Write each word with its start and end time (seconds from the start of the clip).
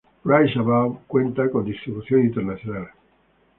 Rise 0.25 0.55
Above 0.57 1.01
cuanta 1.07 1.47
con 1.51 1.63
distribución 1.63 2.21
internacional. 2.23 2.89